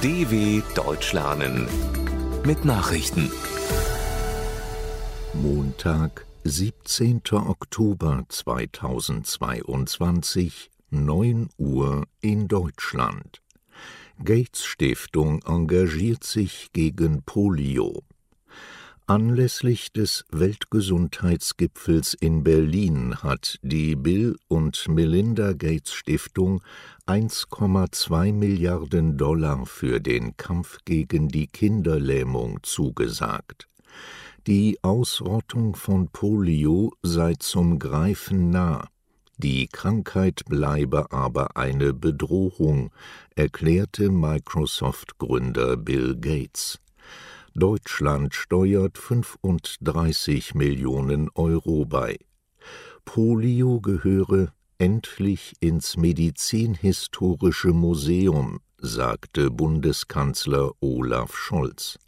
[0.00, 1.66] DW Deutsch lernen
[2.46, 3.32] mit Nachrichten.
[5.34, 7.20] Montag, 17.
[7.32, 13.42] Oktober 2022, 9 Uhr in Deutschland.
[14.22, 18.04] Gates Stiftung engagiert sich gegen Polio.
[19.08, 26.60] Anlässlich des Weltgesundheitsgipfels in Berlin hat die Bill und Melinda Gates Stiftung
[27.06, 33.66] 1,2 Milliarden Dollar für den Kampf gegen die Kinderlähmung zugesagt.
[34.46, 38.88] Die Ausrottung von Polio sei zum Greifen nah.
[39.38, 42.90] Die Krankheit bleibe aber eine Bedrohung,
[43.34, 46.78] erklärte Microsoft-Gründer Bill Gates.
[47.54, 52.18] Deutschland steuert 35 Millionen Euro bei.
[53.04, 61.98] Polio gehöre endlich ins Medizinhistorische Museum, sagte Bundeskanzler Olaf Scholz.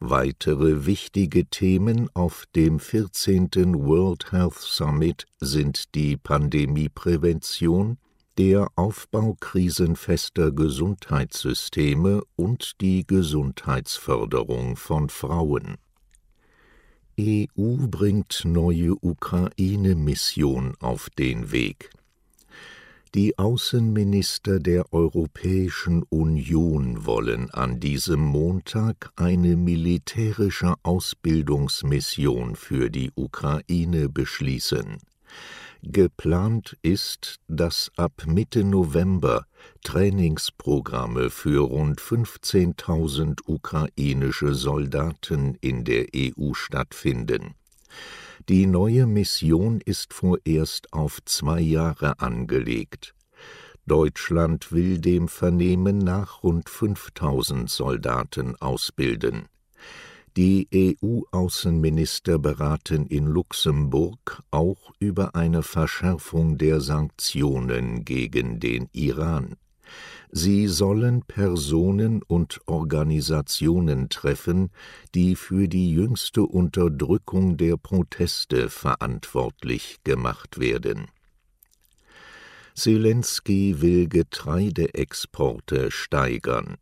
[0.00, 3.50] Weitere wichtige Themen auf dem 14.
[3.74, 7.98] World Health Summit sind die Pandemieprävention,
[8.38, 15.76] der Aufbau krisenfester Gesundheitssysteme und die Gesundheitsförderung von Frauen.
[17.18, 21.90] EU bringt neue Ukraine-Mission auf den Weg.
[23.16, 34.08] Die Außenminister der Europäischen Union wollen an diesem Montag eine militärische Ausbildungsmission für die Ukraine
[34.08, 34.98] beschließen.
[35.82, 39.46] Geplant ist, dass ab Mitte November
[39.84, 47.54] Trainingsprogramme für rund 15.000 ukrainische Soldaten in der EU stattfinden.
[48.48, 53.14] Die neue Mission ist vorerst auf zwei Jahre angelegt.
[53.86, 59.48] Deutschland will dem Vernehmen nach rund 5000 Soldaten ausbilden.
[60.40, 69.56] Die EU-Außenminister beraten in Luxemburg auch über eine Verschärfung der Sanktionen gegen den Iran.
[70.30, 74.70] Sie sollen Personen und Organisationen treffen,
[75.12, 81.08] die für die jüngste Unterdrückung der Proteste verantwortlich gemacht werden.
[82.76, 86.76] Zelensky will Getreideexporte steigern.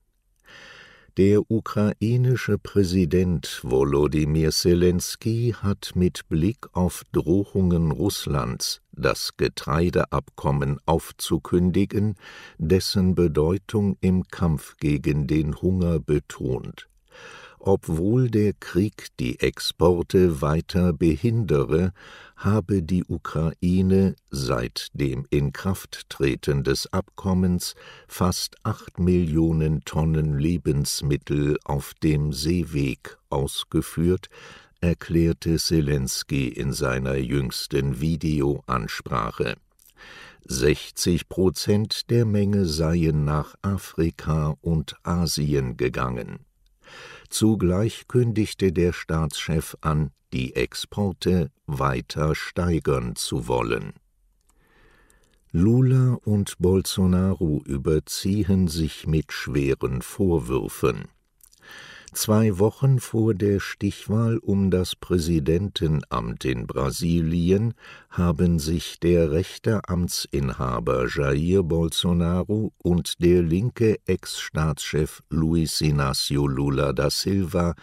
[1.18, 12.16] Der ukrainische Präsident Volodymyr Zelensky hat mit Blick auf Drohungen Russlands, das Getreideabkommen aufzukündigen,
[12.58, 16.86] dessen Bedeutung im Kampf gegen den Hunger betont
[17.66, 21.92] obwohl der Krieg die Exporte weiter behindere,
[22.36, 27.74] habe die Ukraine seit dem Inkrafttreten des Abkommens
[28.06, 34.28] fast acht Millionen Tonnen Lebensmittel auf dem Seeweg ausgeführt,
[34.80, 39.56] erklärte Zelensky in seiner jüngsten Videoansprache.
[40.44, 46.46] 60 Prozent der Menge seien nach Afrika und Asien gegangen.
[47.30, 53.94] Zugleich kündigte der Staatschef an, die Exporte weiter steigern zu wollen.
[55.52, 61.08] Lula und Bolsonaro überziehen sich mit schweren Vorwürfen.
[62.12, 67.74] Zwei Wochen vor der Stichwahl um das Präsidentenamt in Brasilien
[68.10, 77.10] haben sich der rechte Amtsinhaber Jair Bolsonaro und der linke Ex-Staatschef Luiz Inácio Lula da
[77.10, 77.74] Silva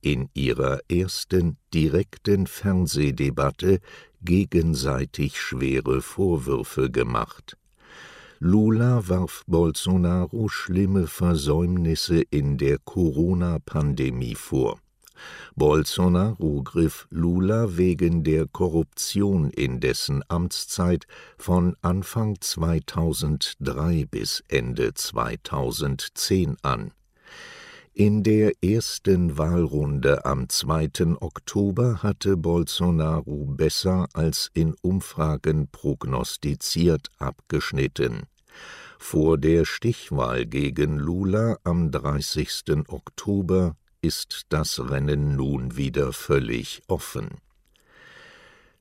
[0.00, 3.80] in ihrer ersten direkten Fernsehdebatte
[4.22, 7.57] gegenseitig schwere Vorwürfe gemacht
[8.40, 14.78] Lula warf Bolsonaro schlimme Versäumnisse in der Corona-Pandemie vor.
[15.56, 26.56] Bolsonaro griff Lula wegen der Korruption in dessen Amtszeit von Anfang 2003 bis Ende 2010
[26.62, 26.92] an.
[28.00, 31.16] In der ersten Wahlrunde am 2.
[31.18, 38.28] Oktober hatte Bolsonaro besser als in Umfragen prognostiziert abgeschnitten.
[39.00, 42.86] Vor der Stichwahl gegen Lula am 30.
[42.86, 47.40] Oktober ist das Rennen nun wieder völlig offen.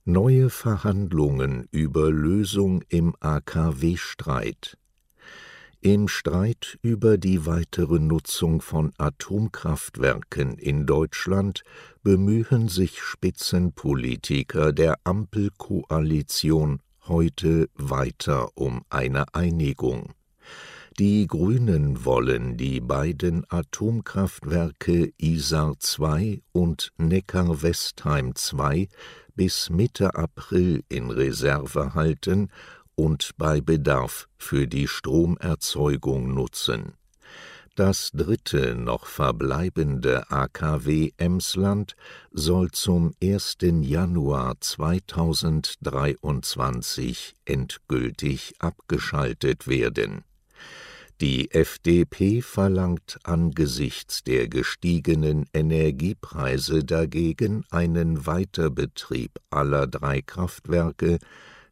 [0.06, 4.78] Neue Verhandlungen über Lösung im AKW-Streit
[5.81, 11.63] im Streit über die weitere Nutzung von Atomkraftwerken in Deutschland
[12.03, 20.13] bemühen sich Spitzenpolitiker der Ampelkoalition heute weiter um eine Einigung.
[21.00, 28.89] Die Grünen wollen die beiden Atomkraftwerke Isar II und Neckar-Westheim II
[29.35, 32.50] bis Mitte April in Reserve halten
[32.98, 36.96] und bei Bedarf für die Stromerzeugung nutzen.
[37.76, 41.96] Das dritte noch verbleibende AKW Emsland
[42.32, 43.60] soll zum 1.
[43.62, 50.26] Januar 2023 endgültig abgeschaltet werden
[51.20, 61.18] die FDP verlangt angesichts der gestiegenen Energiepreise dagegen einen Weiterbetrieb aller drei Kraftwerke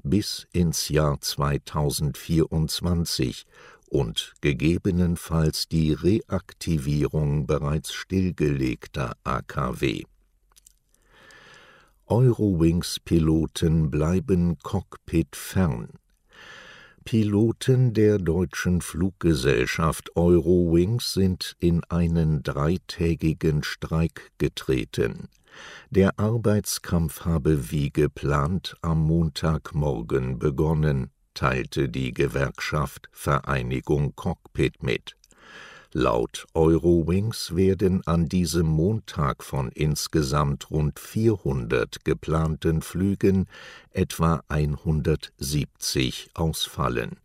[0.05, 3.47] bis ins Jahr 2024
[3.89, 10.03] und gegebenenfalls die Reaktivierung bereits stillgelegter AKW.
[12.07, 15.89] Eurowings-Piloten bleiben cockpitfern
[17.05, 25.29] Piloten der deutschen Fluggesellschaft Eurowings sind in einen dreitägigen Streik getreten.
[25.91, 35.15] Der Arbeitskampf habe wie geplant am Montagmorgen begonnen, teilte die Gewerkschaft Vereinigung Cockpit mit
[35.97, 43.45] Laut Eurowings werden an diesem Montag von insgesamt rund 400 geplanten Flügen
[43.91, 47.15] etwa 170 ausfallen.